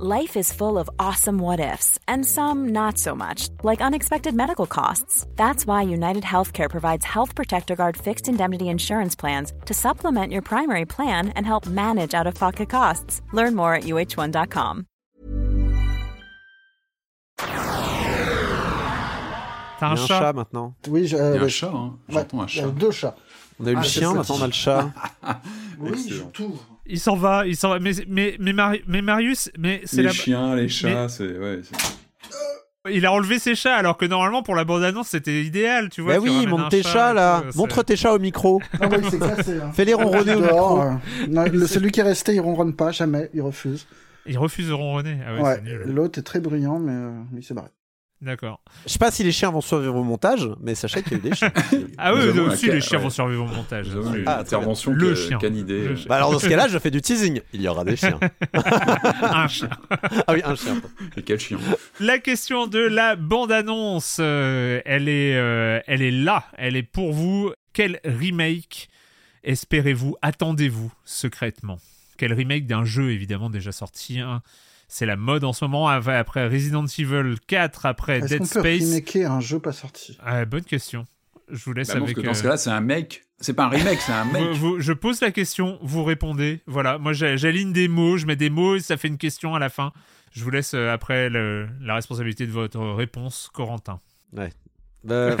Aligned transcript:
Life 0.00 0.36
is 0.36 0.52
full 0.52 0.78
of 0.78 0.88
awesome 1.00 1.38
what 1.38 1.58
ifs, 1.58 1.98
and 2.06 2.24
some 2.24 2.68
not 2.68 2.98
so 2.98 3.16
much, 3.16 3.48
like 3.64 3.80
unexpected 3.80 4.32
medical 4.32 4.64
costs. 4.66 5.26
That's 5.34 5.66
why 5.66 5.82
United 5.82 6.22
Healthcare 6.22 6.70
provides 6.70 7.04
Health 7.04 7.34
Protector 7.34 7.74
Guard 7.74 7.96
fixed 7.96 8.28
indemnity 8.28 8.68
insurance 8.68 9.16
plans 9.16 9.52
to 9.66 9.74
supplement 9.74 10.32
your 10.32 10.42
primary 10.42 10.84
plan 10.84 11.30
and 11.30 11.44
help 11.44 11.66
manage 11.66 12.14
out 12.14 12.28
of 12.28 12.34
pocket 12.36 12.68
costs. 12.70 13.22
Learn 13.32 13.56
more 13.56 13.74
at 13.74 13.84
uh1.com. 13.84 14.86
T'as 19.80 19.86
un, 19.90 19.94
Il 19.94 20.00
y 20.00 20.04
a 20.04 20.06
chat, 20.06 20.32
maintenant. 20.32 20.74
Oui, 20.88 21.06
je- 21.08 21.16
Il 21.16 21.18
y 21.18 21.22
a 21.22 21.24
euh, 21.24 21.38
un 21.38 21.42
ouais. 21.42 21.48
chat, 21.48 21.70
hein. 21.74 21.98
Ouais, 22.08 22.14
J'entends 22.14 22.40
un 22.42 22.46
il 22.46 22.56
y 22.56 22.60
a 22.60 22.62
chat. 22.64 22.70
deux 22.70 22.90
chats. 22.92 23.16
On 23.60 23.66
a 23.66 23.70
eu 23.70 23.74
Ah, 23.74 23.78
le 23.80 23.84
c'est 23.84 23.98
chien, 24.00 24.12
maintenant 24.14 24.36
on 24.38 24.42
a 24.42 24.46
le 24.46 24.52
chat. 24.52 24.90
Oui, 25.80 25.90
je 25.94 25.94
Excellent. 26.14 26.30
t'ouvre. 26.30 26.64
Il 26.88 26.98
s'en 26.98 27.16
va, 27.16 27.46
il 27.46 27.56
s'en 27.56 27.68
va. 27.70 27.78
Mais, 27.78 27.92
mais, 28.08 28.36
mais, 28.40 28.52
Mari- 28.52 28.82
mais 28.86 29.02
Marius, 29.02 29.50
mais 29.58 29.82
c'est 29.84 29.98
Les 29.98 30.02
la... 30.04 30.10
chiens, 30.12 30.54
les 30.56 30.68
chats, 30.68 31.08
c'est. 31.08 31.38
Ouais, 31.38 31.60
c'est- 31.62 31.76
il 32.90 33.04
a 33.04 33.12
enlevé 33.12 33.38
ses 33.38 33.54
chats 33.54 33.74
alors 33.76 33.98
que 33.98 34.06
normalement 34.06 34.42
pour 34.42 34.54
la 34.54 34.64
bande-annonce 34.64 35.08
c'était 35.08 35.42
idéal, 35.44 35.90
tu 35.90 36.00
vois. 36.00 36.14
Bah 36.14 36.20
oui, 36.22 36.46
un 36.48 36.68
tes 36.70 36.82
chat 36.82 36.88
chats 36.90 37.12
là. 37.12 37.42
Montre 37.54 37.82
tes 37.82 37.96
chats 37.96 38.14
au 38.14 38.18
micro. 38.18 38.62
Ah 38.80 38.88
oui, 38.90 38.98
c'est 39.10 39.18
cassé. 39.18 39.58
Hein. 39.62 39.72
Fais-les 39.74 39.92
ronronner 39.92 40.34
au 40.36 40.40
Dehors, 40.40 40.84
micro. 40.84 40.98
euh, 41.22 41.26
non, 41.28 41.44
le, 41.52 41.66
celui 41.66 41.90
qui 41.90 42.00
est 42.00 42.04
resté, 42.04 42.34
il 42.34 42.40
ronronne 42.40 42.74
pas, 42.74 42.90
jamais, 42.90 43.28
il 43.34 43.42
refuse. 43.42 43.86
Il 44.24 44.38
refuse 44.38 44.68
de 44.68 44.72
ronronner. 44.72 45.18
Ah 45.26 45.34
ouais, 45.34 45.40
Ouais, 45.42 45.62
l'autre 45.84 46.18
est 46.18 46.22
très 46.22 46.40
bruyant, 46.40 46.78
mais 46.78 46.92
euh, 46.92 47.10
il 47.36 47.42
s'est 47.44 47.52
barré. 47.52 47.68
D'accord. 48.20 48.60
Je 48.84 48.90
sais 48.92 48.98
pas 48.98 49.12
si 49.12 49.22
les 49.22 49.30
chiens 49.30 49.50
vont 49.52 49.60
survivre 49.60 49.94
au 49.94 50.02
montage, 50.02 50.48
mais 50.60 50.74
sachez 50.74 51.02
qu'il 51.04 51.12
y 51.12 51.14
a 51.14 51.18
eu 51.18 51.20
des 51.30 51.34
chiens. 51.36 51.52
Ah 51.98 52.12
oui, 52.14 52.20
Nous 52.34 52.42
aussi 52.42 52.66
les 52.66 52.80
chiens 52.80 52.98
ouais. 52.98 53.04
vont 53.04 53.10
survivre 53.10 53.44
au 53.44 53.46
montage. 53.54 53.86
Une 53.88 54.24
Ah, 54.26 54.40
intervention 54.40 54.90
Le 54.92 55.10
que- 55.10 55.14
chien. 55.14 55.38
canidée. 55.38 55.88
Le 55.88 55.96
chien. 55.96 56.06
Bah 56.08 56.16
alors 56.16 56.32
dans 56.32 56.38
ce 56.40 56.48
cas-là, 56.48 56.66
je 56.66 56.78
fais 56.80 56.90
du 56.90 57.00
teasing. 57.00 57.40
Il 57.52 57.62
y 57.62 57.68
aura 57.68 57.84
des 57.84 57.94
chiens. 57.96 58.18
un 59.22 59.46
chien. 59.48 59.70
Ah 60.26 60.32
oui, 60.32 60.40
un 60.44 60.56
chien. 60.56 60.80
Et 61.16 61.22
quel 61.22 61.38
chien? 61.38 61.58
La 62.00 62.18
question 62.18 62.66
de 62.66 62.80
la 62.80 63.14
bande-annonce, 63.14 64.16
euh, 64.20 64.80
elle, 64.84 65.08
est, 65.08 65.36
euh, 65.36 65.80
elle 65.86 66.02
est 66.02 66.10
là, 66.10 66.44
elle 66.56 66.74
est 66.76 66.82
pour 66.82 67.12
vous. 67.12 67.52
Quel 67.72 68.00
remake 68.04 68.88
espérez-vous, 69.44 70.16
attendez-vous 70.22 70.92
secrètement? 71.04 71.78
Quel 72.16 72.32
remake 72.32 72.66
d'un 72.66 72.84
jeu 72.84 73.12
évidemment 73.12 73.48
déjà 73.48 73.70
sorti 73.70 74.18
hein. 74.18 74.42
C'est 74.88 75.04
la 75.06 75.16
mode 75.16 75.44
en 75.44 75.52
ce 75.52 75.64
moment, 75.64 75.86
après 75.88 76.48
Resident 76.48 76.84
Evil 76.86 77.34
4, 77.46 77.86
après 77.86 78.18
Est-ce 78.18 78.26
Dead 78.26 78.38
qu'on 78.38 78.44
peut 78.48 78.60
Space. 78.60 78.82
remaker 78.90 79.30
un 79.32 79.40
jeu 79.40 79.58
pas 79.60 79.72
sorti? 79.72 80.16
Ah, 80.24 80.44
bonne 80.46 80.64
question. 80.64 81.04
Je 81.50 81.62
vous 81.64 81.72
laisse 81.74 81.88
Bah 81.88 81.94
non, 81.94 82.00
parce 82.00 82.12
avec... 82.12 82.16
que 82.22 82.26
dans 82.26 82.34
ce 82.34 82.40
euh, 82.40 82.42
cas-là, 82.44 82.56
c'est 82.56 82.70
un 82.70 82.80
mec. 82.80 83.24
C'est 83.40 83.52
pas 83.54 83.64
un 83.64 83.68
remake, 83.68 84.00
c'est 84.00 84.12
un 84.12 84.24
mec. 84.24 84.42
vous- 84.54 84.54
vous- 84.76 84.80
je 84.80 84.92
pose 84.92 85.20
la 85.20 85.30
question, 85.30 85.78
vous 85.82 86.02
répondez. 86.04 86.60
Voilà, 86.66 86.98
moi 86.98 87.12
j'ai- 87.12 87.36
j'aligne 87.38 87.72
des 87.72 87.86
mots, 87.86 88.16
je 88.16 88.26
mets 88.26 88.34
des 88.36 88.50
mots 88.50 88.76
et 88.76 88.80
ça 88.80 88.96
fait 88.96 89.08
une 89.08 89.18
question 89.18 89.54
à 89.54 89.58
la 89.58 89.68
fin. 89.68 89.92
Je 90.32 90.42
vous 90.42 90.50
laisse 90.50 90.74
euh, 90.74 90.90
après 90.92 91.28
le- 91.30 91.68
la 91.80 91.94
responsabilité 91.94 92.46
de 92.46 92.52
votre 92.52 92.80
réponse, 92.80 93.48
Corentin. 93.52 94.00
Bah, 94.32 94.48
Ouais. 95.04 95.36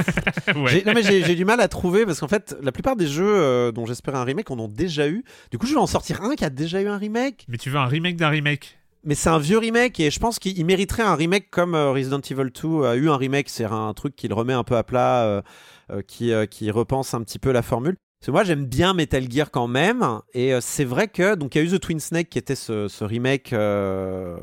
j'ai- 0.66 0.84
non 0.84 0.92
mais 0.94 1.02
j'ai 1.02 1.34
du 1.34 1.44
mal 1.44 1.60
à 1.60 1.68
trouver 1.68 2.06
parce 2.06 2.20
qu'en 2.20 2.28
fait, 2.28 2.56
la 2.62 2.70
plupart 2.72 2.94
des 2.96 3.06
jeux 3.08 3.24
euh, 3.36 3.72
dont 3.72 3.84
j'espérais 3.86 4.16
un 4.18 4.24
remake 4.24 4.50
en 4.50 4.58
ont 4.58 4.68
déjà 4.68 5.08
eu. 5.08 5.24
Du 5.50 5.58
coup, 5.58 5.66
je 5.66 5.72
vais 5.74 5.80
en 5.80 5.86
sortir 5.88 6.22
un 6.22 6.36
qui 6.36 6.44
a 6.44 6.50
déjà 6.50 6.80
eu 6.80 6.86
un 6.86 6.96
remake. 6.98 7.44
Mais 7.48 7.58
tu 7.58 7.68
veux 7.70 7.78
un 7.78 7.86
remake 7.86 8.16
d'un 8.16 8.28
remake? 8.28 8.77
Mais 9.04 9.14
c'est 9.14 9.28
un 9.30 9.38
vieux 9.38 9.58
remake 9.58 10.00
et 10.00 10.10
je 10.10 10.18
pense 10.18 10.38
qu'il 10.38 10.58
il 10.58 10.64
mériterait 10.66 11.02
un 11.04 11.14
remake 11.14 11.50
comme 11.50 11.74
euh, 11.74 11.92
Resident 11.92 12.20
Evil 12.20 12.50
2 12.50 12.84
a 12.84 12.96
eu 12.96 13.08
un 13.08 13.16
remake. 13.16 13.48
C'est 13.48 13.64
un 13.64 13.92
truc 13.94 14.16
qui 14.16 14.28
le 14.28 14.34
remet 14.34 14.52
un 14.52 14.64
peu 14.64 14.76
à 14.76 14.82
plat, 14.82 15.24
euh, 15.24 15.42
euh, 15.90 16.02
qui, 16.02 16.32
qui 16.50 16.70
repense 16.70 17.14
un 17.14 17.22
petit 17.22 17.38
peu 17.38 17.52
la 17.52 17.62
formule. 17.62 17.96
Parce 18.20 18.26
que 18.26 18.30
moi 18.32 18.42
j'aime 18.42 18.64
bien 18.66 18.94
Metal 18.94 19.30
Gear 19.30 19.50
quand 19.52 19.68
même 19.68 20.04
et 20.34 20.52
euh, 20.52 20.60
c'est 20.60 20.84
vrai 20.84 21.06
que 21.06 21.36
donc 21.36 21.54
il 21.54 21.58
y 21.58 21.60
a 21.60 21.64
eu 21.64 21.70
The 21.70 21.80
Twin 21.80 22.00
Snake 22.00 22.28
qui 22.28 22.38
était 22.38 22.56
ce, 22.56 22.88
ce 22.88 23.04
remake 23.04 23.52
euh, 23.52 24.36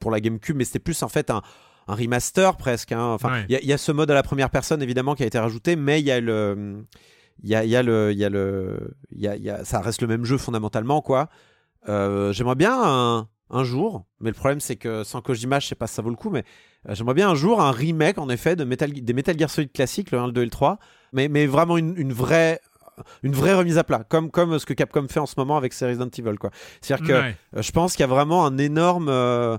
pour 0.00 0.10
la 0.10 0.18
GameCube 0.18 0.56
mais 0.56 0.64
c'était 0.64 0.80
plus 0.80 1.00
en 1.04 1.08
fait 1.08 1.30
un, 1.30 1.40
un 1.86 1.94
remaster 1.94 2.56
presque. 2.56 2.90
hein. 2.90 3.04
Enfin 3.12 3.30
Ouais. 3.30 3.44
il 3.48 3.52
y, 3.52 3.56
a- 3.56 3.60
il 3.60 3.68
y 3.68 3.72
a 3.72 3.78
ce 3.78 3.92
mode 3.92 4.10
à 4.10 4.14
la 4.14 4.24
première 4.24 4.50
personne 4.50 4.82
évidemment 4.82 5.14
qui 5.14 5.22
a 5.22 5.26
été 5.26 5.38
rajouté 5.38 5.76
mais 5.76 6.00
il 6.00 6.06
y 6.06 6.10
a 6.10 6.18
le 6.20 6.84
il 7.44 7.48
y 7.48 7.54
a, 7.54 7.64
y 7.64 7.76
a 7.76 7.84
le 7.84 8.10
il 8.10 8.18
y 8.18 8.24
a 8.24 8.28
le 8.28 8.96
il 9.12 9.20
y 9.20 9.28
a, 9.28 9.36
il 9.36 9.44
y 9.44 9.50
a- 9.50 9.64
ça 9.64 9.80
reste 9.80 10.02
le 10.02 10.08
même 10.08 10.24
jeu 10.24 10.36
fondamentalement 10.36 11.00
quoi. 11.00 11.28
Euh, 11.88 12.32
j'aimerais 12.32 12.56
bien 12.56 12.76
un, 12.82 13.28
un 13.50 13.64
jour, 13.64 14.04
mais 14.20 14.30
le 14.30 14.34
problème 14.34 14.60
c'est 14.60 14.76
que 14.76 15.04
sans 15.04 15.20
Kojima, 15.22 15.58
je 15.60 15.66
sais 15.68 15.74
pas 15.74 15.86
si 15.86 15.94
ça 15.94 16.02
vaut 16.02 16.10
le 16.10 16.16
coup, 16.16 16.30
mais 16.30 16.44
euh, 16.88 16.94
j'aimerais 16.94 17.14
bien 17.14 17.28
un 17.30 17.34
jour 17.34 17.60
un 17.60 17.72
remake 17.72 18.18
en 18.18 18.28
effet 18.28 18.56
de 18.56 18.64
Metal, 18.64 18.92
des 18.92 19.12
Metal 19.12 19.38
Gear 19.38 19.50
Solid 19.50 19.72
classiques, 19.72 20.10
le 20.12 20.18
1, 20.18 20.26
le 20.28 20.32
2 20.32 20.42
et 20.42 20.44
le 20.44 20.50
3, 20.50 20.78
mais, 21.12 21.28
mais 21.28 21.46
vraiment 21.46 21.76
une, 21.76 21.94
une 21.96 22.12
vraie 22.12 22.60
une 23.22 23.32
vraie 23.32 23.54
remise 23.54 23.78
à 23.78 23.84
plat, 23.84 24.04
comme, 24.06 24.30
comme 24.30 24.58
ce 24.58 24.66
que 24.66 24.74
Capcom 24.74 25.06
fait 25.08 25.20
en 25.20 25.26
ce 25.26 25.34
moment 25.38 25.56
avec 25.56 25.72
ses 25.72 25.86
Resident 25.86 26.08
Evil. 26.18 26.36
quoi. 26.38 26.50
C'est-à-dire 26.82 27.06
que 27.06 27.12
Ouais. 27.14 27.36
euh, 27.56 27.62
je 27.62 27.72
pense 27.72 27.92
qu'il 27.92 28.00
y 28.00 28.04
a 28.04 28.06
vraiment 28.08 28.44
un 28.44 28.58
énorme, 28.58 29.08
euh, 29.08 29.56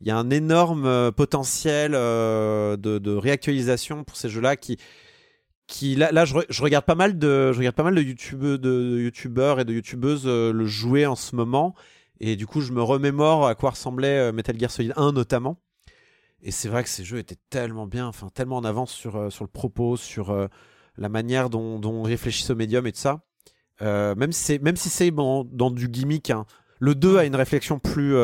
il 0.00 0.06
y 0.06 0.10
a 0.12 0.16
un 0.16 0.30
énorme 0.30 0.86
euh, 0.86 1.10
potentiel 1.10 1.92
euh, 1.96 2.76
de, 2.76 2.98
de 2.98 3.10
réactualisation 3.12 4.04
pour 4.04 4.16
ces 4.16 4.28
jeux-là 4.28 4.54
qui, 4.54 4.78
qui 5.66 5.96
là, 5.96 6.12
là 6.12 6.24
je, 6.24 6.34
re- 6.34 6.46
je 6.48 6.62
regarde 6.62 6.84
pas 6.84 6.94
mal 6.94 7.18
de, 7.18 7.50
je 7.52 7.58
regarde 7.58 7.74
pas 7.74 7.82
mal 7.82 7.94
de 7.96 8.02
youtubeurs, 8.02 8.58
de 8.60 9.00
youtubeurs 9.00 9.58
et 9.58 9.64
de 9.64 9.72
youtubeuses 9.72 10.22
euh, 10.26 10.52
le 10.52 10.64
jouer 10.66 11.06
en 11.06 11.16
ce 11.16 11.34
moment, 11.34 11.74
et 12.20 12.36
du 12.36 12.46
coup 12.46 12.60
je 12.60 12.72
me 12.72 12.82
remémore 12.82 13.46
à 13.46 13.54
quoi 13.54 13.70
ressemblait 13.70 14.18
euh, 14.18 14.32
Metal 14.32 14.58
Gear 14.58 14.70
Solid 14.70 14.92
1 14.96 15.12
notamment. 15.12 15.60
Et 16.42 16.50
c'est 16.50 16.68
vrai 16.68 16.82
que 16.82 16.88
ces 16.88 17.04
jeux 17.04 17.18
étaient 17.18 17.38
tellement 17.50 17.86
bien, 17.86 18.06
enfin 18.06 18.28
tellement 18.32 18.58
en 18.58 18.64
avance 18.64 18.92
sur, 18.92 19.16
euh, 19.16 19.28
le 19.40 19.46
propos, 19.46 19.96
sur 19.96 20.30
euh, 20.30 20.48
la 20.96 21.08
manière 21.08 21.50
dont, 21.50 21.80
on 21.82 22.02
réfléchit 22.02 22.50
au 22.50 22.54
médium 22.54 22.86
et 22.86 22.92
tout 22.92 23.00
ça. 23.00 23.22
Même 23.80 24.32
si 24.32 24.60
c'est 24.60 24.60
si 24.76 25.12
dans 25.12 25.70
du 25.70 25.88
gimmick, 25.88 26.30
hein. 26.30 26.46
le 26.78 26.94
2 26.94 27.18
a 27.18 27.24
une 27.24 27.36
réflexion 27.36 27.78
plus 27.78 28.14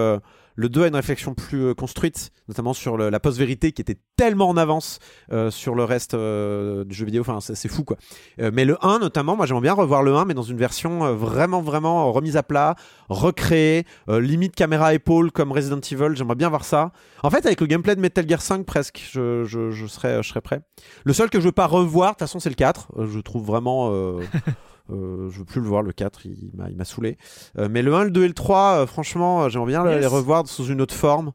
le 0.54 0.68
2 0.68 0.84
a 0.84 0.88
une 0.88 0.96
réflexion 0.96 1.34
plus 1.34 1.66
euh, 1.66 1.74
construite, 1.74 2.30
notamment 2.48 2.72
sur 2.72 2.96
la 2.96 3.20
post-vérité 3.20 3.72
qui 3.72 3.82
était 3.82 3.98
tellement 4.16 4.48
en 4.48 4.56
avance 4.56 4.98
euh, 5.32 5.50
sur 5.50 5.74
le 5.74 5.84
reste 5.84 6.14
euh, 6.14 6.84
du 6.84 6.94
jeu 6.94 7.06
vidéo. 7.06 7.22
Enfin, 7.22 7.38
c'est 7.40 7.68
fou 7.68 7.84
quoi. 7.84 7.96
Mais 8.38 8.64
le 8.64 8.76
1 8.84 8.98
notamment, 8.98 9.36
moi 9.36 9.46
j'aimerais 9.46 9.62
bien 9.62 9.72
revoir 9.74 10.02
le 10.02 10.14
1, 10.14 10.24
mais 10.24 10.34
dans 10.34 10.42
une 10.42 10.56
version 10.56 11.14
vraiment 11.14 11.62
vraiment 11.62 12.12
remise 12.12 12.36
à 12.36 12.42
plat, 12.42 12.76
recréée, 13.08 13.84
limite 14.08 14.54
caméra 14.54 14.94
épaule 14.94 15.30
comme 15.30 15.52
Resident 15.52 15.80
Evil. 15.80 16.14
J'aimerais 16.14 16.34
bien 16.34 16.48
voir 16.48 16.64
ça. 16.64 16.92
En 17.22 17.30
fait, 17.30 17.46
avec 17.46 17.60
le 17.60 17.66
gameplay 17.66 17.94
de 17.94 18.00
Metal 18.00 18.28
Gear 18.28 18.42
5 18.42 18.66
presque, 18.66 19.08
je, 19.12 19.44
je, 19.44 19.86
serais 19.86 20.22
je 20.22 20.28
serais 20.28 20.40
prêt. 20.40 20.60
Le 21.04 21.12
seul 21.12 21.30
que 21.30 21.40
je 21.40 21.46
veux 21.46 21.52
pas 21.52 21.66
revoir, 21.66 22.10
de 22.10 22.14
toute 22.14 22.20
façon, 22.20 22.40
c'est 22.40 22.48
le 22.48 22.54
4. 22.54 22.88
Euh, 22.98 23.06
je 23.06 23.20
trouve 23.20 23.44
vraiment. 23.44 23.92
Euh, 24.90 25.30
je 25.30 25.38
veux 25.38 25.44
plus 25.44 25.60
le 25.60 25.66
voir, 25.66 25.82
le 25.82 25.92
4, 25.92 26.26
il 26.26 26.50
m'a, 26.54 26.68
il 26.70 26.76
m'a 26.76 26.84
saoulé. 26.84 27.16
Euh, 27.58 27.68
mais 27.70 27.82
le 27.82 27.94
1, 27.94 28.04
le 28.04 28.10
2 28.10 28.24
et 28.24 28.28
le 28.28 28.34
3, 28.34 28.82
euh, 28.82 28.86
franchement, 28.86 29.48
j'aimerais 29.48 29.68
bien 29.68 29.88
Yes. 29.88 30.00
les 30.00 30.06
revoir 30.06 30.46
sous 30.46 30.66
une 30.66 30.80
autre 30.80 30.94
forme. 30.94 31.32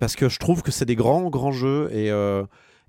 parce 0.00 0.16
que 0.16 0.30
je 0.30 0.38
trouve 0.38 0.62
que 0.62 0.70
c'est 0.70 0.86
des 0.86 0.96
grands, 0.96 1.28
grands 1.28 1.52
jeux. 1.52 1.90
Et, 1.92 2.10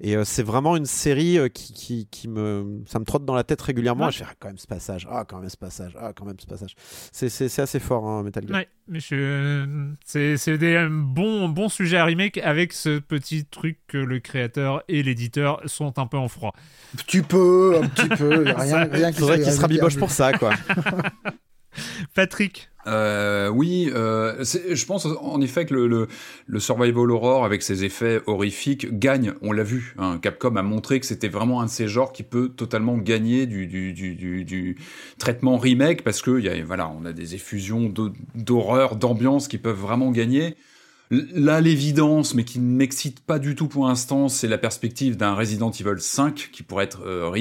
Et 0.01 0.18
euh, 0.18 0.25
c'est 0.25 0.44
vraiment 0.44 0.75
une 0.75 0.86
série 0.86 1.38
euh, 1.38 1.47
qui, 1.47 1.71
qui, 1.71 2.07
qui 2.12 2.27
me, 2.27 2.83
ça 2.86 3.00
me 3.00 3.06
trotte 3.06 3.24
dans 3.24 3.33
la 3.33 3.45
tête 3.45 3.62
régulièrement. 3.62 4.06
Ouais. 4.06 4.09
Et 4.09 4.13
je 4.13 4.18
fais 4.19 4.25
ah, 4.30 4.33
quand 4.38 4.50
même 4.50 4.57
ce 4.57 4.68
passage, 4.68 5.07
ah 5.09 5.24
quand 5.25 5.39
même 5.39 5.50
ce 5.50 5.56
passage, 5.56 5.97
ah 6.00 6.12
quand 6.13 6.25
même 6.25 6.36
ce 6.38 6.45
passage. 6.45 6.75
C'est, 7.13 7.30
c'est, 7.30 7.47
c'est 7.47 7.62
assez 7.62 7.80
fort, 7.80 8.06
hein, 8.06 8.21
Metal 8.24 8.45
Gear. 8.45 8.57
Ouais, 8.57 8.68
mais 8.89 9.00
je... 9.00 9.88
c'est 10.06 10.36
c'est 10.36 10.57
des 10.57 10.75
euh, 10.75 10.89
bons 10.92 11.47
bons 11.47 11.69
sujets 11.69 11.97
à 11.97 12.03
remake 12.03 12.38
avec 12.39 12.74
ce 12.74 13.00
petit 13.00 13.45
truc 13.45 13.80
que 13.88 13.97
le 13.97 14.19
créateur 14.19 14.83
et 14.89 15.01
l'éditeur 15.01 15.62
sont 15.65 15.98
un 15.98 16.07
peu 16.07 16.18
en 16.18 16.27
froid. 16.27 16.53
Un 16.94 16.98
petit 16.98 17.21
peu, 17.21 17.80
un 17.81 17.88
petit 17.88 18.09
peu. 18.09 18.44
Rien, 18.57 18.89
rien 18.91 19.12
qui 19.12 19.19
Faudrait 19.19 19.38
soit 19.38 19.44
qu'il 19.45 19.53
se 19.53 19.62
rabiboche 19.62 19.98
pour 19.98 20.12
ça, 20.12 20.33
quoi. 20.33 20.51
Patrick, 22.13 22.69
Euh, 22.88 23.50
oui, 23.50 23.89
euh, 23.95 24.44
je 24.44 24.86
pense 24.86 25.06
en 25.06 25.42
effet 25.42 25.66
que 25.66 25.74
le, 25.74 26.07
Survival 26.60 27.10
Horror, 27.12 27.44
avec 27.44 27.63
ses 27.63 27.83
effets 27.83 28.22
horrifiques, 28.27 29.00
gagne. 29.00 29.33
On 29.42 29.51
l'a 29.51 29.63
vu. 29.63 29.95
hein. 29.98 30.19
Capcom 30.22 30.56
a 30.56 30.62
montré 30.62 31.00
que 31.00 31.06
c'était 31.06 31.27
vraiment 31.27 31.62
un 31.62 31.66
de 31.66 31.72
ces 31.72 31.88
genres 31.88 32.12
qui 32.13 32.24
peut 32.24 32.50
totalement 32.50 32.98
gagner 32.98 33.48
du, 33.48 33.66
du, 33.66 33.94
du, 33.94 34.16
du, 34.45 34.77
traitement 35.18 35.57
remake 35.57 36.04
parce 36.04 36.22
que 36.22 36.39
y 36.39 36.48
a, 36.48 36.63
voilà, 36.63 36.89
on 36.89 37.06
a 37.06 37.13
des 37.13 37.33
effusions 37.33 37.89
d'ho- 37.89 38.13
d'horreur, 38.36 38.95
d'ambiance 38.95 39.48
qui 39.48 39.57
peuvent 39.57 39.80
vraiment 39.80 40.12
gagner. 40.12 40.56
Là, 41.12 41.62
l'évidence, 41.62 42.33
mais 42.33 42.44
qui 42.44 42.60
ne 42.60 42.75
m'excite 42.75 43.19
pas 43.19 43.38
du 43.38 43.54
tout 43.56 43.68
pour 43.68 43.88
l'instant, 43.88 44.27
c'est 44.27 44.48
la 44.48 44.57
perspective 44.57 45.18
d'un 45.18 45.36
Resident 45.36 45.72
Evil 45.72 46.00
5 46.00 46.50
qui 46.51 46.63
pourrait 46.63 46.86
être 46.86 47.04
euh, 47.06 47.31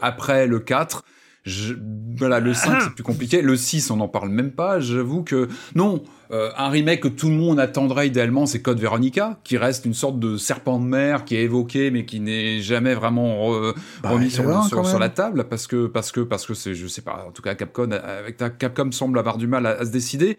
après 0.00 0.46
le 0.46 0.60
4. 0.60 1.04
Je- 1.44 1.74
voilà, 2.16 2.38
le 2.40 2.54
5 2.54 2.80
c'est 2.82 2.94
plus 2.94 3.02
compliqué. 3.02 3.42
Le 3.42 3.56
6, 3.56 3.90
on 3.90 3.96
n'en 3.96 4.06
parle 4.08 4.28
même 4.28 4.52
pas. 4.52 4.78
J'avoue 4.78 5.22
que 5.24 5.48
non, 5.74 6.02
euh, 6.30 6.50
un 6.56 6.68
remake 6.68 7.00
que 7.00 7.08
tout 7.08 7.28
le 7.28 7.34
monde 7.34 7.58
attendrait 7.58 8.06
idéalement, 8.06 8.46
c'est 8.46 8.62
Code 8.62 8.78
Veronica, 8.78 9.40
qui 9.42 9.56
reste 9.56 9.84
une 9.84 9.94
sorte 9.94 10.20
de 10.20 10.36
serpent 10.36 10.78
de 10.78 10.84
mer 10.84 11.24
qui 11.24 11.34
est 11.36 11.42
évoqué, 11.42 11.90
mais 11.90 12.04
qui 12.04 12.20
n'est 12.20 12.60
jamais 12.60 12.94
vraiment 12.94 13.50
re- 13.50 13.74
Bah, 14.02 14.10
remis 14.10 14.30
sur, 14.30 14.44
là, 14.44 14.60
la 15.00 15.08
table 15.08 15.44
parce 15.50 15.66
que 15.66 15.86
parce 15.86 16.12
que 16.12 16.20
parce 16.20 16.46
que 16.46 16.54
c'est 16.54 16.74
je 16.74 16.86
sais 16.86 17.02
pas. 17.02 17.24
En 17.26 17.32
tout 17.32 17.42
cas, 17.42 17.54
Capcom 17.56 17.90
avec 17.90 18.36
ta- 18.36 18.50
Capcom 18.50 18.92
semble 18.92 19.18
avoir 19.18 19.36
du 19.36 19.46
mal 19.48 19.66
à, 19.66 19.70
à 19.80 19.84
se 19.84 19.90
décider. 19.90 20.38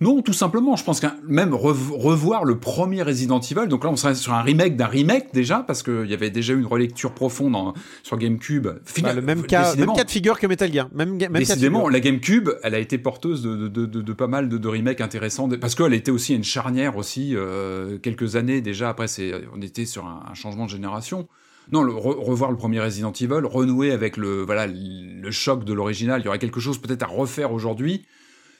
Non, 0.00 0.22
tout 0.22 0.32
simplement, 0.32 0.76
je 0.76 0.84
pense 0.84 1.00
qu'un 1.00 1.16
même 1.26 1.52
rev- 1.54 1.90
revoir 1.92 2.44
le 2.44 2.58
premier 2.60 3.02
Resident 3.02 3.40
Evil. 3.40 3.66
Donc 3.68 3.82
là, 3.82 3.90
on 3.90 3.96
serait 3.96 4.14
sur 4.14 4.32
un 4.32 4.42
remake 4.42 4.76
d'un 4.76 4.86
remake 4.86 5.34
déjà, 5.34 5.64
parce 5.66 5.82
qu'il 5.82 6.06
y 6.06 6.14
avait 6.14 6.30
déjà 6.30 6.52
eu 6.52 6.58
une 6.60 6.66
relecture 6.66 7.12
profonde 7.12 7.56
en- 7.56 7.74
sur 8.04 8.16
GameCube. 8.16 8.68
Bah, 9.02 9.12
le 9.12 9.22
même 9.22 9.42
cas, 9.42 9.58
même 9.60 9.64
décidément. 9.70 9.94
cas 9.94 10.04
de 10.04 10.10
figure 10.10 10.38
que 10.38 10.46
Metal 10.46 10.72
Gear. 10.72 10.88
Même, 10.94 11.16
même 11.18 11.32
Décidément, 11.32 11.88
la 11.88 11.98
GameCube, 11.98 12.48
elle 12.62 12.76
a 12.76 12.78
été 12.78 12.96
porteuse 12.98 13.42
de, 13.42 13.56
de, 13.56 13.66
de, 13.68 13.86
de- 13.86 14.02
de 14.02 14.12
pas 14.12 14.28
mal 14.28 14.48
de, 14.48 14.68
remakes 14.68 15.00
intéressants, 15.00 15.48
parce 15.60 15.74
qu'elle 15.74 15.94
était 15.94 16.12
aussi 16.12 16.34
une 16.34 16.44
charnière 16.44 16.96
aussi, 16.96 17.32
euh, 17.34 17.98
quelques 17.98 18.36
années 18.36 18.60
déjà 18.60 18.90
après, 18.90 19.06
on 19.56 19.60
était 19.62 19.84
sur 19.84 20.06
un, 20.06 20.22
un 20.30 20.34
changement 20.34 20.66
de 20.66 20.70
génération. 20.70 21.26
Non, 21.72 21.82
le, 21.82 21.92
re- 21.92 22.16
revoir 22.24 22.50
le 22.52 22.56
premier 22.56 22.80
Resident 22.80 23.12
Evil, 23.12 23.40
renouer 23.44 23.90
avec 23.90 24.16
le, 24.16 24.42
voilà, 24.42 24.66
le 24.68 25.30
choc 25.32 25.64
de 25.64 25.72
l'original, 25.72 26.20
il 26.20 26.24
y 26.24 26.28
aurait 26.28 26.38
quelque 26.38 26.60
chose 26.60 26.78
peut-être 26.78 27.02
à 27.02 27.06
refaire 27.06 27.52
aujourd'hui. 27.52 28.06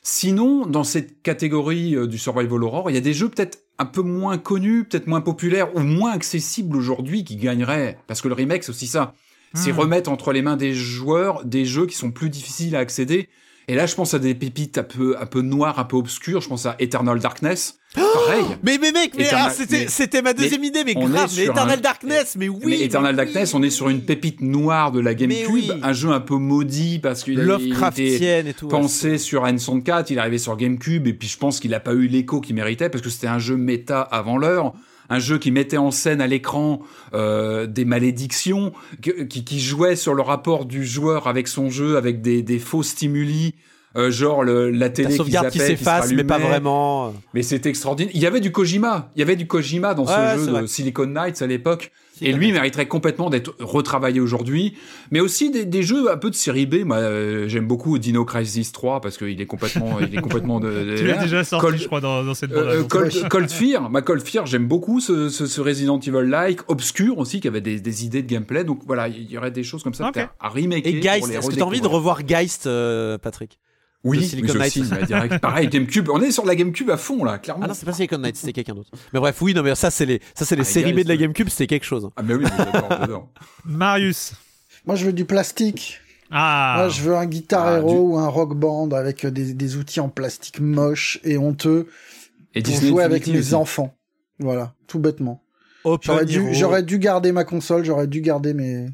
Sinon, 0.03 0.67
dans 0.67 0.85
cette 0.85 1.23
catégorie 1.23 1.95
euh, 1.97 2.07
du 2.07 2.19
survival 2.19 2.63
horror, 2.63 2.91
il 2.91 2.95
y 2.95 2.99
a 2.99 3.03
des 3.03 3.13
jeux 3.15 3.29
peut-être 3.29 3.59
un 3.79 3.87
peu 3.87 4.03
moins 4.03 4.39
connus, 4.39 4.85
peut-être 4.85 5.07
moins 5.07 5.21
populaires 5.21 5.75
ou 5.77 5.81
moins 5.81 6.13
accessibles 6.13 6.77
aujourd'hui 6.77 7.25
qui 7.25 7.37
gagneraient, 7.37 7.99
parce 8.07 8.21
que 8.21 8.29
le 8.29 8.35
remake 8.35 8.65
c'est 8.65 8.71
aussi 8.71 8.87
ça. 8.87 9.15
C'est 9.55 9.73
Hmm. 9.73 9.79
remettre 9.79 10.11
entre 10.11 10.33
les 10.33 10.43
mains 10.43 10.57
des 10.57 10.75
joueurs 10.75 11.45
des 11.45 11.65
jeux 11.65 11.87
qui 11.87 11.97
sont 11.97 12.11
plus 12.11 12.29
difficiles 12.31 12.77
à 12.77 12.81
accéder. 12.81 13.29
Et 13.71 13.75
là, 13.75 13.85
je 13.85 13.95
pense 13.95 14.15
à 14.15 14.19
des 14.19 14.35
pépites 14.35 14.79
un 14.79 14.83
peu, 14.83 15.17
un 15.21 15.27
peu 15.27 15.43
noires, 15.43 15.79
un 15.79 15.85
peu 15.85 15.97
obscures. 15.97 16.41
Je 16.41 16.49
pense 16.49 16.65
à 16.65 16.75
Eternal 16.79 17.19
Darkness. 17.19 17.79
Pareil. 17.95 18.45
Mais, 18.63 18.79
mais 18.79 18.93
mec, 18.93 19.13
mais, 19.17 19.29
ah, 19.33 19.51
c'était, 19.51 20.23
ma 20.23 20.33
deuxième 20.35 20.63
idée, 20.63 20.85
mais 20.85 20.95
grave, 20.95 21.31
mais 21.37 21.45
Eternal 21.45 21.79
un- 21.79 21.81
Darkness, 21.81 22.37
mais 22.39 22.49
oui. 22.49 22.61
mais 22.65 22.81
Eternal 22.83 23.15
mais 23.17 23.25
Darkness, 23.25 23.55
oui. 23.55 23.61
on 23.61 23.63
est 23.63 23.71
sur 23.71 23.89
une 23.89 24.03
pépite 24.05 24.41
noire 24.43 24.93
de 24.93 25.01
la 25.01 25.15
GameCube, 25.15 25.49
oui. 25.51 25.71
un 25.83 25.93
jeu 25.95 26.11
un 26.11 26.21
peu 26.21 26.37
maudit 26.37 26.99
parce 26.99 27.25
qu'il 27.25 27.41
a 27.41 27.43
il 27.43 27.51
était 27.51 27.53
Lovecraftienne 27.65 28.47
et 28.47 28.53
tout. 28.55 28.67
ouais, 28.67 28.71
pensé 28.71 29.17
sur 29.17 29.45
N64, 29.45 30.07
il 30.11 30.17
est 30.17 30.21
arrivé 30.21 30.39
sur 30.39 30.57
GameCube 30.57 31.07
et 31.07 31.15
puis 31.15 31.29
je 31.29 31.39
pense 31.39 31.61
qu'il 31.61 31.71
n'a 31.71 31.81
pas 31.81 31.95
eu 31.95 32.07
l'écho 32.09 32.41
qu'il 32.43 32.55
méritait 32.57 32.91
parce 32.91 33.03
que 33.03 33.11
c'était 33.11 33.27
un 33.27 33.39
jeu 33.39 33.57
méta 33.57 34.03
avant 34.03 34.37
l'heure, 34.37 34.75
un 35.09 35.19
jeu 35.19 35.39
qui 35.39 35.51
mettait 35.51 35.77
en 35.79 35.91
scène 35.91 36.21
à 36.21 36.27
l'écran 36.27 36.81
euh, 37.15 37.67
des 37.67 37.85
malédictions, 37.85 38.73
qui, 39.03 39.45
qui 39.45 39.61
jouait 39.61 39.97
sur 39.97 40.15
le 40.15 40.23
rapport 40.23 40.65
du 40.67 40.85
joueur 40.85 41.27
avec 41.27 41.49
son 41.49 41.71
jeu, 41.71 41.97
avec 41.97 42.21
des, 42.23 42.43
des 42.43 42.59
faux 42.59 42.83
stimuli. 42.83 43.55
euh, 43.97 44.11
genre 44.11 44.45
le, 44.45 44.71
la 44.71 44.79
La 44.79 44.91
télé 44.91 45.17
sauvegarde 45.17 45.49
qui 45.51 45.59
s'efface, 45.59 46.13
mais 46.13 46.25
pas 46.25 46.39
vraiment. 46.39 47.15
Mais 47.35 47.43
c'était 47.43 47.71
extraordinaire. 47.71 48.13
Il 48.15 48.21
y 48.21 48.27
avait 48.27 48.41
du 48.41 48.53
Kojima. 48.53 49.11
Il 49.17 49.21
y 49.21 49.23
avait 49.23 49.37
du 49.37 49.47
Kojima 49.47 49.95
dans 49.95 50.05
Ouais, 50.05 50.37
ce 50.37 50.45
jeu 50.45 50.61
de 50.63 50.67
Silicon 50.67 51.07
Knights 51.07 51.41
à 51.43 51.47
l'époque. 51.47 51.91
Et 52.23 52.33
lui 52.33 52.53
mériterait 52.53 52.87
complètement 52.89 53.31
d'être 53.31 53.55
retravaillé 53.61 54.21
aujourd'hui. 54.21 54.75
Mais 55.11 55.21
aussi 55.21 55.51
des, 55.51 55.65
des 55.65 55.83
jeux 55.83 56.11
un 56.11 56.17
peu 56.17 56.31
de 56.31 56.35
série 56.35 56.67
B. 56.67 56.85
Moi, 56.85 56.97
euh, 56.99 57.49
j'aime 57.49 57.67
beaucoup 57.67 57.99
Dino 57.99 58.25
Crisis 58.25 58.73
3 58.73 59.01
parce 59.01 59.17
qu'il 59.19 59.41
est 59.41 59.47
complètement, 59.47 59.99
il 60.01 60.13
est 60.17 60.21
complètement 60.21 60.61
de, 60.61 60.69
de- 60.71 60.97
tu 60.99 61.07
l'as 61.07 61.17
déjà 61.17 61.45
sorti, 61.45 61.67
Cold- 61.67 61.79
je 61.81 61.87
crois, 61.87 62.01
dans, 62.01 62.25
dans 62.25 62.35
cette 62.35 62.53
Euh, 62.53 62.81
euh, 62.81 62.85
Cold, 62.85 63.29
Cold 63.29 63.51
Fear, 63.51 63.91
ma 63.91 64.03
Cold 64.03 64.23
Fear, 64.23 64.47
j'aime 64.47 64.67
beaucoup 64.67 65.01
ce, 65.01 65.29
ce, 65.29 65.47
ce 65.47 65.61
Resident 65.61 65.99
Evil-like, 65.99 66.61
obscur 66.69 67.19
aussi, 67.19 67.41
qui 67.41 67.49
avait 67.49 67.61
des, 67.61 67.81
des 67.81 68.05
idées 68.05 68.23
de 68.23 68.29
gameplay. 68.29 68.65
Donc 68.65 68.81
voilà, 68.87 69.09
il 69.09 69.31
y 69.31 69.37
aurait 69.39 69.51
des 69.51 69.63
choses 69.63 69.83
comme 69.83 69.95
ça 69.95 70.05
à 70.41 70.49
remaker. 70.49 70.87
Et 70.93 71.01
Geist, 71.01 71.25
est-ce 71.39 71.47
que 71.49 71.55
t'as 71.61 71.65
envie 71.67 71.81
de 71.81 71.87
revoir 71.97 72.23
Geist, 72.25 72.67
euh, 72.67 73.19
Patrick? 73.19 73.59
Oui, 74.09 74.25
Silicon 74.25 74.53
oui, 74.53 74.59
Knights. 74.59 74.77
aussi, 74.77 75.07
direct. 75.07 75.39
Pareil, 75.43 75.69
GameCube. 75.69 76.09
On 76.11 76.21
est 76.23 76.31
sur 76.31 76.45
la 76.47 76.55
GameCube 76.57 76.91
à 76.91 76.97
fond 76.97 77.25
là, 77.25 77.39
clairement. 77.39 77.65
Ah 77.65 77.69
non, 77.69 77.75
c'est 77.75 77.87
pas 77.87 77.93
Silicon 77.93 78.19
Knights, 78.19 78.37
c'était 78.37 78.53
quelqu'un 78.53 78.75
d'autre. 78.75 78.91
Mais 79.13 79.21
bref, 79.21 79.41
oui, 79.43 79.55
non, 79.55 79.63
mais 79.63 79.75
ça, 79.75 79.91
c'est 79.91 80.07
les, 80.07 80.21
ça, 80.35 80.45
c'est 80.45 80.57
les 80.57 80.63
Ah, 80.63 80.65
séries 80.65 80.93
B 80.93 81.01
de 81.01 81.09
la. 81.09 81.17
GameCube, 81.17 81.49
c'était 81.49 81.67
quelque 81.67 81.85
chose. 81.87 82.09
Ah, 82.17 82.23
mais 82.23 82.35
oui, 82.35 82.45
mais 82.45 82.65
j'adore. 83.01 83.29
Marius. 83.65 84.33
Moi, 84.87 84.97
je 84.97 85.07
veux 85.07 85.13
du 85.13 85.25
plastique. 85.25 86.01
Ah. 86.31 86.75
Moi, 86.79 86.89
je 86.91 87.03
veux 87.03 87.17
un 87.17 87.27
guitar 87.27 87.67
Ah, 87.67 87.79
hero 87.79 87.91
du- 87.91 87.97
ou 87.99 88.19
un 88.19 88.29
rock 88.29 88.55
band 88.55 88.91
avec 88.91 89.27
des, 89.27 89.55
des 89.55 89.77
outils 89.77 90.01
en 90.01 90.09
plastique 90.09 90.61
moches 90.61 91.19
et 91.25 91.39
honteux 91.39 91.89
Et 92.55 92.63
pour 92.63 92.73
Disney 92.73 92.91
jouer 92.91 93.03
avec 93.05 93.27
mes 93.27 93.39
aussi. 93.39 93.55
enfants. 93.55 93.95
Voilà, 94.39 94.75
tout 94.87 94.99
bêtement. 94.99 95.43
J'aurais 96.03 96.27
dû, 96.27 96.41
Hero. 96.43 96.53
j'aurais 96.53 96.83
dû 96.83 96.99
garder 96.99 97.33
ma 97.33 97.45
console, 97.45 97.83
j'aurais 97.85 98.07
dû 98.07 98.21
garder 98.21 98.53
mes. 98.53 98.75
Mais 98.83 98.89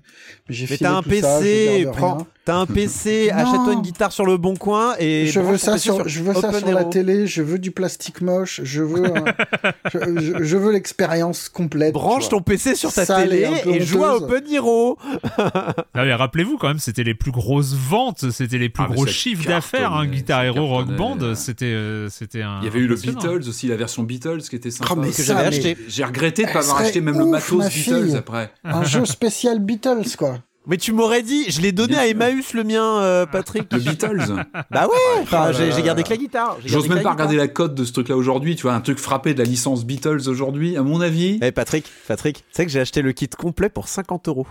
j'ai 0.48 0.66
Mais 0.70 0.76
t'as 0.78 0.92
un 0.98 1.02
PC, 1.02 1.88
prends, 1.92 2.18
rien. 2.18 2.26
T'as 2.44 2.56
un 2.56 2.66
PC, 2.66 3.30
achète-toi 3.30 3.72
une 3.72 3.80
guitare 3.82 4.12
sur 4.12 4.26
le 4.26 4.36
bon 4.36 4.54
coin 4.56 4.94
et 4.98 5.26
Je 5.26 5.40
veux 5.40 5.56
ça 5.56 5.78
sur, 5.78 6.06
je 6.08 6.22
veux 6.22 6.32
ça 6.34 6.48
Open 6.48 6.60
sur 6.60 6.72
la 6.72 6.84
télé, 6.84 7.26
je 7.26 7.42
veux 7.42 7.58
du 7.58 7.70
plastique 7.70 8.20
moche, 8.20 8.60
je 8.64 8.82
veux, 8.82 9.04
un- 9.06 9.24
je, 9.92 9.98
je- 10.20 10.44
je 10.44 10.56
veux 10.56 10.72
l'expérience 10.72 11.48
complète. 11.48 11.92
Branche 11.94 12.28
ton. 12.28 12.40
PC 12.40 12.74
sur 12.74 12.92
ta 12.92 13.04
Sale 13.06 13.28
télé 13.30 13.40
et 13.42 13.46
un 13.46 13.58
peu 13.62 13.70
et 13.74 13.80
joue 13.80 14.04
à. 14.04 14.16
Open 14.16 14.44
Hero. 14.52 14.98
Ah, 15.38 15.74
mais 15.94 16.14
rappelez-vous 16.14 16.58
quand 16.58 16.68
même, 16.68 16.78
c'était 16.78 17.04
les 17.04 17.14
plus 17.14 17.30
grosses 17.32 17.74
ventes, 17.74 18.30
c'était 18.30 18.58
les 18.58 18.68
plus 18.68 18.84
Ah, 18.86 18.92
gros 18.92 19.06
chiffres 19.06 19.46
d'affaires. 19.48 19.92
Un 19.92 20.02
cartonnait, 20.02 20.16
Guitar 20.16 20.44
Hero 20.44 20.66
Rock 20.66 20.94
Band, 20.94 21.18
euh. 21.22 21.34
c'était 21.34 21.64
euh, 21.66 22.08
c'était 22.10 22.42
un. 22.42 22.58
Il 22.60 22.64
y 22.64 22.68
avait 22.68 22.80
eu 22.80 22.86
le. 22.86 22.96
Beatles 22.96 23.48
aussi, 23.48 23.68
la 23.68 23.76
version 23.76 24.02
Beatles 24.02 24.42
qui 24.42 24.56
était 24.56 24.70
sympa. 24.70 24.90
Ah, 24.92 24.98
mais 25.00 25.10
que 25.10 25.22
j'avais 25.22 25.46
acheté. 25.46 25.76
J'ai 25.88 26.04
regretté 26.04 26.44
de 26.44 26.52
pas 26.52 26.60
avoir 26.60 26.78
acheté 26.78 27.00
même 27.00 27.18
le 27.18 27.26
matos 27.26 27.58
ma 27.58 27.68
Beatles 27.68 28.16
après. 28.16 28.50
Un 28.64 28.84
jeu 28.84 29.04
spécial 29.04 29.58
Beatles, 29.58 30.16
quoi. 30.18 30.38
Mais 30.66 30.78
tu 30.78 30.92
m'aurais 30.92 31.22
dit, 31.22 31.50
je 31.50 31.60
l'ai 31.60 31.72
donné 31.72 31.94
Bien 31.94 31.98
à 31.98 32.06
sûr. 32.06 32.10
Emmaüs 32.12 32.54
le 32.54 32.64
mien, 32.64 32.98
euh, 33.02 33.26
Patrick. 33.26 33.70
Le 33.72 33.78
Beatles. 33.80 34.44
Bah 34.70 34.86
ouais, 34.86 35.22
enfin, 35.22 35.52
j'ai 35.52 35.82
gardé 35.82 36.02
que 36.02 36.10
la 36.10 36.16
guitare. 36.16 36.56
j'ai 36.62 36.68
J'ose 36.70 36.84
gardé 36.84 36.88
même 36.88 36.98
que 36.98 37.04
pas 37.04 37.12
regarder 37.12 37.36
la 37.36 37.48
cote 37.48 37.74
de 37.74 37.84
ce 37.84 37.92
truc-là 37.92 38.16
aujourd'hui. 38.16 38.56
Tu 38.56 38.62
vois, 38.62 38.74
un 38.74 38.80
truc 38.80 38.98
frappé 38.98 39.34
de 39.34 39.38
la 39.38 39.44
licence 39.44 39.84
Beatles 39.84 40.28
aujourd'hui, 40.28 40.76
à 40.76 40.82
mon 40.82 41.00
avis. 41.00 41.38
Eh 41.42 41.52
Patrick, 41.52 41.84
Patrick, 42.08 42.38
tu 42.38 42.42
sais 42.52 42.64
que 42.64 42.72
j'ai 42.72 42.80
acheté 42.80 43.02
le 43.02 43.12
kit 43.12 43.28
complet 43.28 43.68
pour 43.68 43.88
50 43.88 44.28
euros. 44.28 44.46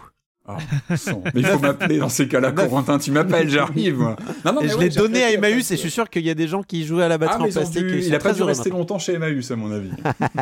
Ah, 0.46 0.58
sang. 0.98 1.24
mais 1.34 1.40
il 1.40 1.46
faut 1.46 1.60
m'appeler 1.60 2.00
dans 2.00 2.10
ces 2.10 2.28
cas-là. 2.28 2.52
Corentin. 2.52 3.00
Tu 3.00 3.12
m'appelles, 3.12 3.50
j'arrive. 3.50 4.00
Non, 4.44 4.54
non, 4.54 4.62
mais 4.62 4.68
je 4.68 4.76
ouais, 4.76 4.84
l'ai 4.84 4.90
donné 4.90 5.24
à 5.24 5.32
Emmaüs 5.32 5.72
et 5.72 5.76
je 5.76 5.80
suis 5.82 5.90
sûr 5.90 6.10
qu'il 6.10 6.24
y 6.24 6.30
a 6.30 6.34
des 6.36 6.50
gens 6.50 6.64
qui 6.64 6.86
jouaient 6.86 7.04
à 7.06 7.08
la 7.08 7.18
batterie 7.18 7.44
Ah, 7.46 7.48
en 7.48 7.52
plastique. 7.52 7.88
dû- 7.88 8.02
il 8.06 8.14
a 8.14 8.20
pas 8.20 8.34
dû 8.34 8.44
rester 8.44 8.70
maintenant. 8.70 8.80
longtemps 8.80 9.00
chez 9.00 9.14
Emmaüs, 9.14 9.50
à 9.52 9.56
mon 9.56 9.72
avis. 9.72 9.92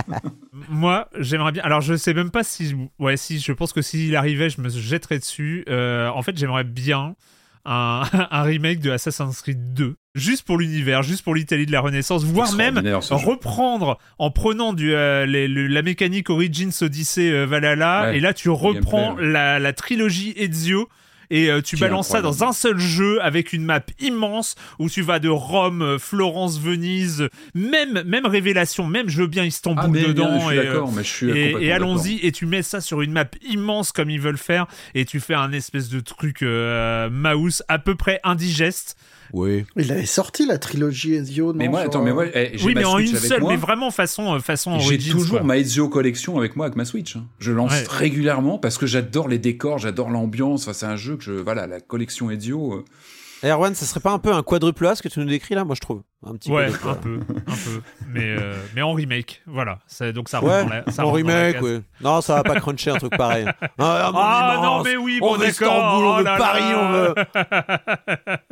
Moi, 0.70 1.08
j'aimerais 1.20 1.52
bien. 1.52 1.64
Alors, 1.64 1.82
je 1.82 1.96
sais 1.96 2.14
même 2.14 2.32
pas 2.32 2.44
si. 2.44 2.76
Ouais, 3.00 3.18
si. 3.18 3.40
Je 3.40 3.52
pense 3.54 3.74
que 3.74 3.82
s'il 3.82 4.16
arrivait, 4.16 4.50
je 4.50 4.60
me 4.62 4.70
jetterais 4.70 5.20
dessus. 5.20 5.64
Euh, 5.70 6.10
en 6.10 6.22
fait, 6.22 6.38
j'aimerais 6.38 6.64
bien 6.64 7.16
un, 7.66 8.04
un 8.32 8.42
remake 8.42 8.80
de 8.80 8.92
Assassin's 8.92 9.42
Creed 9.42 9.74
2, 9.74 9.96
juste 10.16 10.44
pour 10.46 10.58
l'univers, 10.58 11.04
juste 11.04 11.24
pour 11.24 11.36
l'Italie 11.36 11.66
de 11.66 11.72
la 11.72 11.80
Renaissance, 11.82 12.24
voire 12.24 12.48
même 12.58 12.76
reprendre 13.16 13.98
en 14.20 14.30
prenant 14.32 14.74
du, 14.74 14.94
euh, 14.94 15.26
les- 15.26 15.48
le- 15.48 15.68
la 15.68 15.82
mécanique 15.82 16.30
Origins 16.30 16.72
Odyssey 16.82 17.32
euh, 17.32 17.46
Valhalla, 17.46 18.10
Ouais, 18.10 18.18
et 18.18 18.20
là 18.20 18.34
tu 18.34 18.50
reprends 18.50 19.14
gameplay, 19.16 19.32
la, 19.32 19.60
la 19.60 19.74
trilogie 19.74 20.34
Ezio. 20.36 20.90
Et 21.32 21.50
euh, 21.50 21.62
tu 21.62 21.78
balances 21.78 22.10
ça 22.10 22.22
dans 22.22 22.44
un 22.44 22.52
seul 22.52 22.78
jeu 22.78 23.20
avec 23.24 23.54
une 23.54 23.64
map 23.66 23.82
immense 24.00 24.54
où 24.78 24.88
tu 24.90 25.02
vas 25.02 25.18
de 25.18 25.30
Rome, 25.30 25.82
euh, 25.82 25.98
Florence, 25.98 26.60
Venise, 26.60 27.28
même 27.56 28.04
même 28.06 28.26
Révélation, 28.28 28.86
même 28.86 29.10
je 29.10 29.22
veux 29.22 29.28
bien 29.28 29.46
Istanbul 29.46 29.84
Ah, 29.86 29.88
mais 29.88 30.00
bien, 30.02 30.08
dedans. 30.10 30.40
je 30.40 30.46
suis 30.46 30.56
et, 30.56 30.60
euh, 30.60 30.64
d'accord, 30.74 30.92
mais 30.92 31.04
je 31.04 31.10
suis 31.10 31.32
et, 31.32 31.56
et 31.66 31.72
allons-y, 31.72 32.20
et 32.22 32.32
tu 32.32 32.46
mets 32.46 32.62
ça 32.62 32.82
sur 32.82 33.02
une 33.02 33.14
map 33.14 33.26
immense 33.50 33.92
comme 33.92 34.10
ils 34.12 34.22
veulent 34.22 34.38
faire, 34.38 34.68
et 34.94 35.06
tu 35.06 35.20
fais 35.20 35.34
un 35.34 35.52
espèce 35.54 35.90
de 35.90 36.00
truc 36.02 36.44
euh, 36.44 37.10
mouse 37.10 37.64
à 37.68 37.80
peu 37.80 37.96
près 37.96 38.20
indigeste. 38.24 38.98
Oui. 39.34 39.64
Il 39.78 39.90
avait 39.94 40.06
sorti 40.06 40.46
la 40.46 40.58
trilogie 40.58 41.14
Ezio, 41.14 41.54
non 41.54 41.58
Mais 41.58 41.70
moi, 41.70 41.80
attends, 41.80 42.02
mais 42.04 42.12
moi, 42.12 42.26
eh, 42.34 42.52
j'ai 42.58 42.66
Oui, 42.66 42.74
ma 42.74 42.82
mais 42.82 42.86
en 42.86 42.96
Switch 42.98 43.10
une 43.12 43.16
avec 43.16 43.30
seule, 43.30 43.40
moi. 43.40 43.52
mais 43.54 43.58
vraiment 43.58 43.90
façon, 43.90 44.34
euh, 44.36 44.40
façon 44.40 44.78
J'ai 44.80 44.98
toujours 44.98 45.38
quoi. 45.38 45.44
ma 45.48 45.58
Ezio 45.58 45.88
collection 45.88 46.38
avec 46.38 46.58
moi 46.58 46.66
avec 46.66 46.76
ma 46.76 46.84
Switch. 46.84 47.16
hein. 47.16 47.24
Je 47.40 47.54
lance 47.54 47.72
Ouais. 47.72 47.86
régulièrement 47.90 48.58
parce 48.58 48.78
que 48.78 48.86
j'adore 48.86 49.30
les 49.30 49.38
décors, 49.40 49.78
j'adore 49.78 50.10
l'ambiance. 50.10 50.64
Enfin, 50.64 50.74
c'est 50.74 50.86
un 50.86 50.98
jeu 50.98 51.16
je, 51.22 51.32
voilà, 51.34 51.68
la 51.68 51.80
collection 51.80 52.30
Ezio. 52.32 52.74
euh, 52.74 52.86
Erwan, 53.44 53.74
ça 53.74 53.86
serait 53.88 54.00
pas 54.02 54.12
un 54.12 54.20
peu 54.20 54.32
un 54.32 54.44
quadruple 54.44 54.86
A 54.86 54.94
ce 54.96 55.02
que 55.02 55.08
tu 55.08 55.20
nous 55.20 55.26
décris 55.26 55.56
là 55.56 55.64
Moi, 55.66 55.74
je 55.76 55.80
trouve. 55.82 56.04
Un 56.24 56.36
petit 56.36 56.52
Ouais, 56.52 56.66
A. 56.86 56.90
un 56.90 56.94
peu, 56.94 57.20
un 57.48 57.52
peu, 57.56 57.82
mais 58.08 58.36
euh, 58.38 58.54
mais 58.76 58.84
en 58.84 58.94
remake, 58.94 59.42
voilà. 59.48 59.80
Donc 60.14 60.30
ça 60.30 60.44
Ouais, 60.44 60.60
rentre 60.62 60.70
dans 60.70 60.76
la, 60.86 60.92
ça 60.92 61.04
en 61.04 61.08
la 61.08 61.14
remake, 61.14 61.62
ouais. 61.64 61.82
Non, 62.02 62.22
ça 62.22 62.36
va 62.36 62.44
pas 62.44 62.60
cruncher 62.60 62.92
un 62.92 62.98
truc 62.98 63.18
pareil. 63.18 63.48
Ah, 63.80 64.12
Ah 64.14 64.52
non 64.58 64.62
immense. 64.62 64.86
mais 64.86 64.96
oui, 64.98 65.18
on 65.24 65.26
bon 65.26 65.34
veut 65.38 65.48
d'accord. 65.48 65.74
Istanbul, 65.74 66.06
on 66.06 66.14
oh 66.14 66.18
veut 66.20 66.24
Paris, 66.24 66.62
là. 66.70 66.80
on 66.80 66.92
veut. 66.92 67.16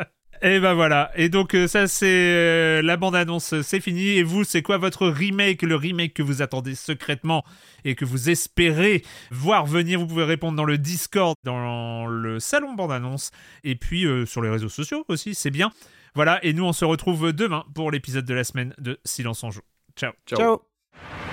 Et 0.42 0.60
ben 0.60 0.74
voilà. 0.74 1.12
Et 1.16 1.28
donc 1.28 1.54
euh, 1.54 1.68
ça 1.68 1.88
c'est 1.88 2.08
euh, 2.08 2.82
la 2.82 2.96
bande 2.96 3.16
annonce, 3.16 3.60
c'est 3.62 3.82
fini. 3.82 4.10
Et 4.10 4.24
vous, 4.24 4.44
c'est 4.44 4.62
quoi 4.62 4.78
votre 4.78 5.08
remake, 5.08 5.62
le 5.64 5.76
remake 5.76 6.14
que 6.14 6.24
vous 6.24 6.42
attendez 6.42 6.76
secrètement 6.76 7.44
et 7.84 7.96
que 7.96 8.06
vous 8.06 8.30
espérez 8.30 9.04
voir 9.32 9.66
venir? 9.66 10.00
Vous 10.00 10.08
pouvez 10.08 10.24
répondre 10.24 10.56
dans 10.56 10.66
le 10.66 10.78
Discord, 10.78 11.36
dans 11.44 12.06
le 12.06 12.40
salon 12.40 12.74
bande 12.74 12.92
annonce, 12.92 13.32
et 13.64 13.76
puis 13.76 14.06
euh, 14.06 14.26
sur 14.26 14.42
les 14.42 14.50
réseaux 14.50 14.70
sociaux 14.70 15.04
aussi. 15.10 15.36
C'est 15.36 15.52
bien. 15.52 15.72
Voilà. 16.16 16.44
Et 16.44 16.54
nous, 16.54 16.64
on 16.64 16.74
se 16.74 16.86
retrouve 16.86 17.34
demain 17.34 17.66
pour 17.76 17.92
l'épisode 17.92 18.26
de 18.26 18.34
la 18.34 18.44
semaine 18.44 18.74
de 18.78 19.00
Silence 19.04 19.44
en 19.44 19.52
joue. 19.52 19.62
Ciao. 19.96 20.14
Ciao. 20.26 20.40
Ciao. 20.40 21.29